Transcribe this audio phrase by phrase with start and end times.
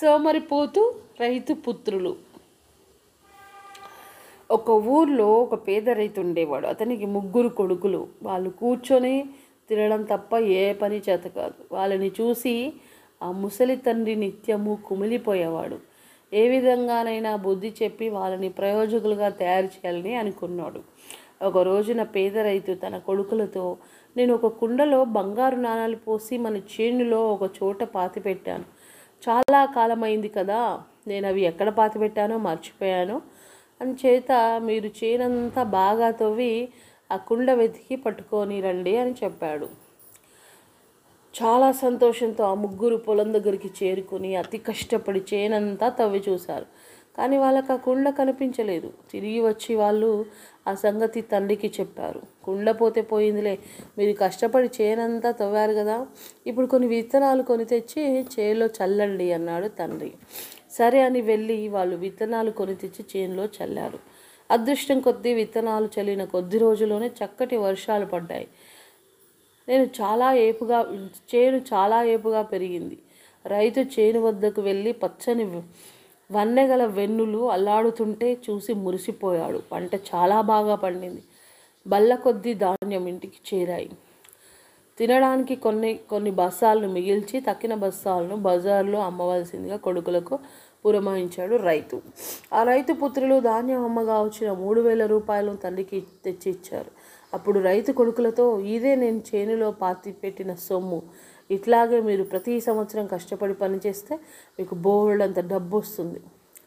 [0.00, 2.16] సోమరిపోతు రైతు పుత్రులు.
[4.50, 6.66] ఒక ఊర్లో ఒక పేద రైతు ఉండేవాడు.
[6.66, 8.08] అతనికి ముగ్గురు కొడుకులు.
[8.22, 9.24] వాళ్ళు కూర్చొని
[9.70, 11.54] తినడం తప్ప ఏ పని చేత కాదు.
[11.72, 12.72] వాళ్ళని చూసి
[13.22, 15.78] ఆ ముసలి తండ్రి నిత్యము కుమిలిపోయేవాడు.
[16.34, 20.80] ఏ విధంగానైనా బుద్ధి చెప్పి వాళ్ళని ప్రయోజకులుగా తయారు చేయాలని అనుకున్నాడు.
[21.44, 23.76] ఒక రోజున పేద రైతు తన కొడుకులతో
[24.16, 28.75] నేను ఒక కుండలో బంగారు నాణాలు పోసి మన చేనులో ఒక చోట పాతి పెట్టాను
[29.22, 30.60] చాలా కాలమైంది కదా.
[31.08, 33.16] నేను అవి ఎక్కడ పాతిపెట్టానో మర్చిపోయాను.
[34.02, 34.32] చేత
[34.68, 36.54] మీరు చేనంతా బాగా తవ్వి
[37.10, 39.66] ఆ కుండ వెతికి పట్టుకొని రండి అని చెప్పాడు.
[41.34, 46.66] చాలా సంతోషంతో ఆ ముగ్గురు పొలం దగ్గరికి చేరుకుని అతి కష్టపడి చేనంతా తవ్వి చూశారు.
[47.18, 48.92] కానీ వాళ్ళకి ఆ కుండ కనిపించలేదు.
[49.12, 50.26] తిరిగి వచ్చి వాళ్ళు
[50.68, 52.20] ఆ సంగతి తండ్రికి చెప్పారు.
[52.44, 53.58] కుండ పోతే పోయిందిలే.
[53.98, 56.06] మీరు కష్టపడి చేనంతా తవ్వారు కదా.
[56.46, 60.12] ఇప్పుడు కొన్ని విత్తనాలు కొని తెచ్చి చేలో చల్లండి అన్నాడు తండ్రి.
[60.70, 63.98] సరే అని వెళ్ళి వాళ్ళు విత్తనాలు కొని తెచ్చి చేనులో చల్లారు.
[64.50, 68.46] అదృష్టం కొద్దీ విత్తనాలు చల్లిన కొద్ది రోజుల్లోనే చక్కటి వర్షాలు పడ్డాయి.
[69.68, 70.78] నేను చాలా ఏపుగా
[71.34, 72.98] చేను చాలా ఏపుగా పెరిగింది.
[73.46, 75.44] రైతు చేను వద్దకు వెళ్ళి పచ్చని
[76.30, 79.58] వన్నెగల వెన్నులు అల్లాడుతుంటే చూసి మురిసిపోయాడు.
[79.72, 81.22] పంట చాలా బాగా పండింది.
[81.86, 83.90] బల్ల కొద్దీ ధాన్యం ఇంటికి చేరాయి.
[84.98, 90.38] తినడానికి కొన్ని కొన్ని బస్సాలను మిగిల్చి తక్కిన బస్సాలను బజార్లో అమ్మవలసిందిగా కొడుకులకు
[90.84, 92.02] పురమాయించాడు రైతు.
[92.54, 96.90] ఆ రైతు పుత్రులు ధాన్యం అమ్మగా వచ్చిన మూడు వేల రూపాయలను తండ్రికి తెచ్చి ఇచ్చారు
[97.34, 101.02] అప్పుడు రైతు కొడుకులతో ఇదే నేను చేనులో పాతి పెట్టిన సొమ్ము.
[101.50, 104.14] ఇట్లాగే మీరు ప్రతి సంవత్సరం కష్టపడి పనిచేస్తే
[104.58, 106.20] మీకు బోల్డంత డబ్బు వస్తుంది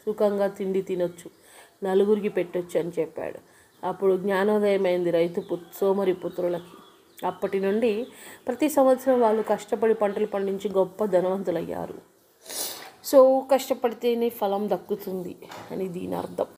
[0.05, 1.30] సుఖంగా తిండి తినొచ్చు.
[1.83, 3.39] నలుగురికి పెట్టొచ్చు అని చెప్పాడు.
[3.88, 6.72] అప్పుడు జ్ఞానోదయమైంది రైతు పుత్ సోమరి పుత్రులకి
[7.25, 8.08] అప్పటి నుండి
[8.48, 11.95] ప్రతి సంవత్సరం వాళ్ళు కష్టపడి పంటలు పండించి గొప్ప ధనవంతులయ్యారు.
[13.03, 15.36] సో కష్టపడితేనే ఫలం దక్కుతుంది
[15.72, 16.45] అని దీని అర్థం.